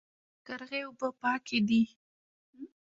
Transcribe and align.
د 0.03 0.03
قرغې 0.45 0.79
اوبه 0.85 1.07
پاکې 1.21 1.57
دي 1.67 1.81